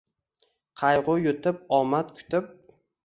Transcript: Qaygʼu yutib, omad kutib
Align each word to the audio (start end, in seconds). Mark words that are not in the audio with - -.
Qaygʼu 0.83 1.17
yutib, 1.25 1.61
omad 1.81 2.11
kutib 2.21 2.49